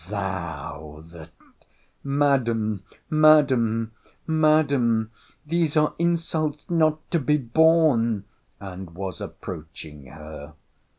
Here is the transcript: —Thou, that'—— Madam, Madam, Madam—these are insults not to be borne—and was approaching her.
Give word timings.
—Thou, 0.09 1.03
that'—— 1.11 1.29
Madam, 2.03 2.81
Madam, 3.11 3.91
Madam—these 4.25 5.77
are 5.77 5.93
insults 5.99 6.67
not 6.67 7.11
to 7.11 7.19
be 7.19 7.37
borne—and 7.37 8.95
was 8.95 9.21
approaching 9.21 10.07
her. 10.07 10.55